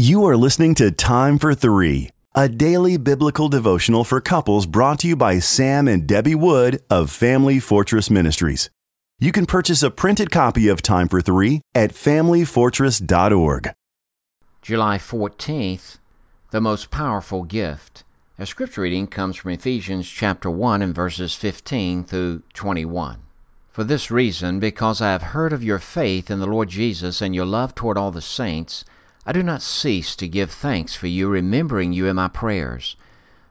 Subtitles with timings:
[0.00, 5.08] You are listening to Time for Three, a daily biblical devotional for couples brought to
[5.08, 8.70] you by Sam and Debbie Wood of Family Fortress Ministries.
[9.18, 13.72] You can purchase a printed copy of Time for Three at familyfortress.org.
[14.62, 15.98] July 14th,
[16.50, 18.02] the most powerful gift.
[18.38, 23.18] Our scripture reading comes from Ephesians chapter 1 and verses 15 through 21.
[23.68, 27.34] For this reason, because I have heard of your faith in the Lord Jesus and
[27.34, 28.86] your love toward all the saints,
[29.26, 32.96] I do not cease to give thanks for you, remembering you in my prayers,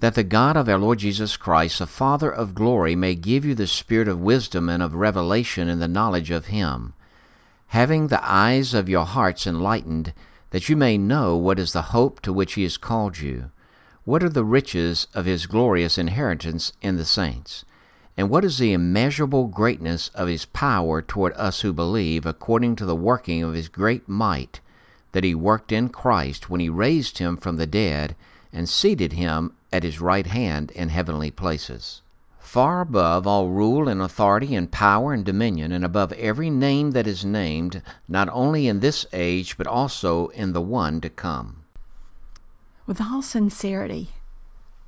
[0.00, 3.54] that the God of our Lord Jesus Christ, the Father of glory, may give you
[3.54, 6.94] the spirit of wisdom and of revelation in the knowledge of him,
[7.68, 10.12] having the eyes of your hearts enlightened,
[10.50, 13.52] that you may know what is the hope to which he has called you,
[14.04, 17.64] what are the riches of his glorious inheritance in the saints,
[18.16, 22.84] and what is the immeasurable greatness of his power toward us who believe, according to
[22.84, 24.60] the working of his great might
[25.12, 28.16] that he worked in Christ when he raised him from the dead
[28.52, 32.02] and seated him at his right hand in heavenly places.
[32.38, 37.06] Far above all rule and authority and power and dominion, and above every name that
[37.06, 41.64] is named, not only in this age, but also in the one to come.
[42.86, 44.10] With all sincerity,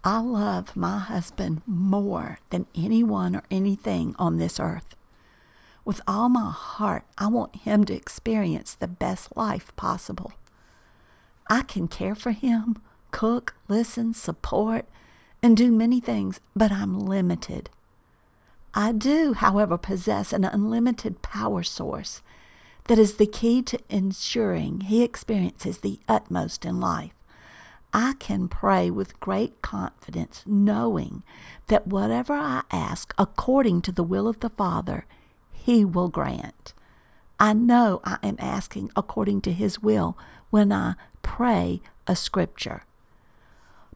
[0.02, 4.94] I love my husband more than anyone or anything on this earth.
[5.84, 10.32] With all my heart, I want him to experience the best life possible.
[11.48, 12.76] I can care for him,
[13.10, 14.86] cook, listen, support,
[15.42, 17.68] and do many things, but I'm limited.
[18.72, 22.22] I do, however, possess an unlimited power source
[22.84, 27.12] that is the key to ensuring he experiences the utmost in life.
[27.92, 31.22] I can pray with great confidence, knowing
[31.68, 35.06] that whatever I ask according to the will of the Father,
[35.64, 36.74] he will grant.
[37.40, 40.14] I know I am asking according to His will
[40.50, 42.84] when I pray a scripture.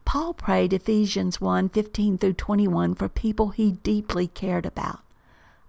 [0.03, 5.01] Paul prayed Ephesians 1 15 through 21 for people he deeply cared about.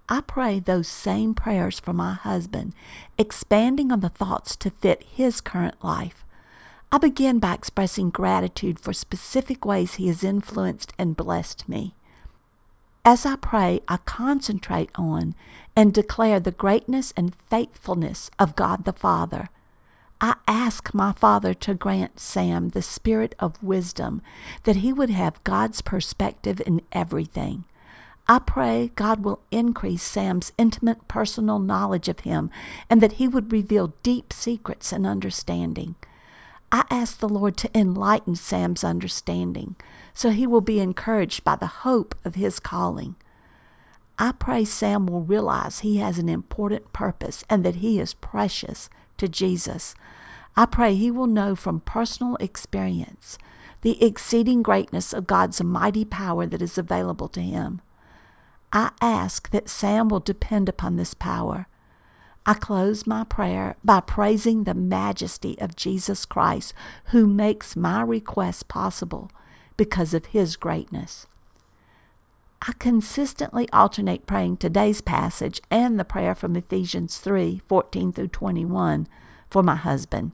[0.08, 2.72] I pray those same prayers for my husband,
[3.19, 6.24] expanding on the thoughts to fit his current life.
[6.91, 11.94] I begin by expressing gratitude for specific ways he has influenced and blessed me.
[13.04, 15.34] As I pray, I concentrate on
[15.74, 19.48] and declare the greatness and faithfulness of God the Father.
[20.20, 24.20] I ask my Father to grant Sam the spirit of wisdom,
[24.64, 27.64] that he would have God's perspective in everything.
[28.28, 32.50] I pray God will increase Sam's intimate personal knowledge of him
[32.90, 35.94] and that he would reveal deep secrets and understanding.
[36.72, 39.76] I ask the Lord to enlighten Sam's understanding
[40.14, 43.16] so he will be encouraged by the hope of his calling.
[44.19, 48.91] I pray Sam will realize he has an important purpose and that he is precious
[49.16, 49.94] to Jesus.
[50.56, 53.38] I pray he will know from personal experience
[53.82, 57.80] the exceeding greatness of God's mighty power that is available to him.
[58.72, 61.66] I ask that Sam will depend upon this power
[62.46, 66.72] I close my prayer by praising the majesty of Jesus Christ,
[67.06, 69.30] who makes my request possible
[69.76, 71.26] because of his greatness.
[72.62, 79.06] I consistently alternate praying today's passage and the prayer from Ephesians 3 14 through 21
[79.48, 80.32] for my husband.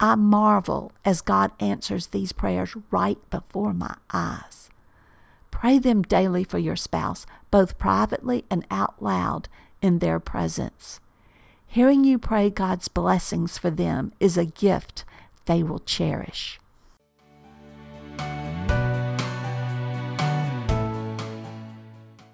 [0.00, 4.70] I marvel as God answers these prayers right before my eyes.
[5.50, 9.48] Pray them daily for your spouse, both privately and out loud
[9.80, 11.00] in their presence.
[11.74, 15.04] Hearing you pray God's blessings for them is a gift
[15.46, 16.60] they will cherish.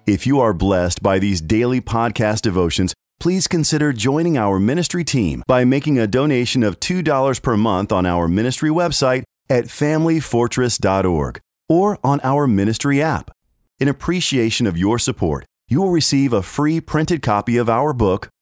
[0.05, 5.41] If you are blessed by these daily podcast devotions, please consider joining our ministry team
[5.47, 11.97] by making a donation of $2 per month on our ministry website at familyfortress.org or
[12.03, 13.31] on our ministry app.
[13.79, 18.27] In appreciation of your support, you will receive a free printed copy of our book,